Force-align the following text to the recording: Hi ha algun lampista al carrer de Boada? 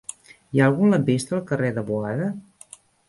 Hi 0.35 0.61
ha 0.61 0.69
algun 0.69 0.95
lampista 0.95 1.35
al 1.41 1.43
carrer 1.51 1.69
de 1.77 1.85
Boada? 1.91 2.31